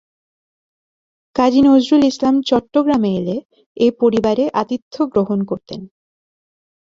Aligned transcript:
কাজী 1.35 1.61
নজরুল 1.61 2.01
ইসলাম 2.03 2.35
চট্টগ্রামে 2.49 3.11
এলে 3.19 3.35
এ 3.77 3.87
পরিবারে 4.01 4.43
আতিথ্য 4.61 4.95
গ্রহণ 5.13 5.39
করতেন। 5.43 5.81